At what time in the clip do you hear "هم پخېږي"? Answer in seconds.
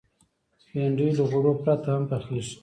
1.93-2.55